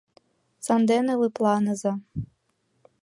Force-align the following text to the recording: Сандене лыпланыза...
Сандене 0.65 1.13
лыпланыза... 1.21 1.93